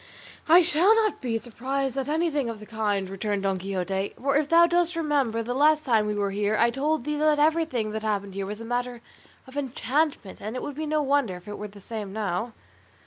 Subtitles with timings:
[0.49, 4.49] "I shall not be surprised at anything of the kind," returned Don Quixote; "for if
[4.49, 8.01] thou dost remember the last time we were here I told thee that everything that
[8.01, 9.01] happened here was a matter
[9.45, 12.53] of enchantment, and it would be no wonder if it were the same now."